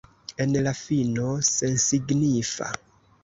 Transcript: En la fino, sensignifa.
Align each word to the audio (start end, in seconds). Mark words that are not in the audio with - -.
En 0.45 0.55
la 0.67 0.71
fino, 0.79 1.27
sensignifa. 1.49 2.71